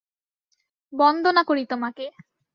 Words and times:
বন্দনা 0.93 1.41
করি 1.49 1.63
তোমাকে! 1.71 2.05